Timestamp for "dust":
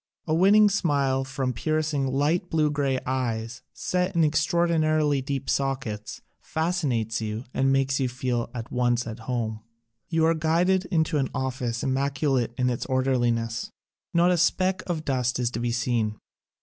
15.05-15.37